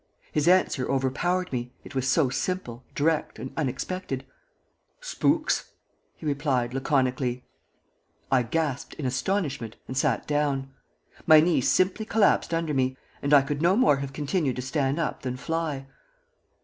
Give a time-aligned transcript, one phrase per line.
[0.31, 4.25] His answer overpowered me, it was so simple, direct, and unexpected.
[4.99, 5.65] "Shpooks,"
[6.15, 7.45] he replied, laconically.
[8.31, 10.73] I gasped in astonishment, and sat down.
[11.27, 14.97] My knees simply collapsed under me, and I could no more have continued to stand
[14.97, 15.85] up than fly.